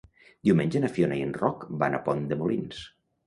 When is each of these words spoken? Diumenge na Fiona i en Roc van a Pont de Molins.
Diumenge 0.47 0.79
na 0.85 0.89
Fiona 0.95 1.19
i 1.19 1.27
en 1.27 1.35
Roc 1.43 1.67
van 1.83 1.97
a 1.97 2.01
Pont 2.09 2.23
de 2.33 2.39
Molins. 2.43 2.81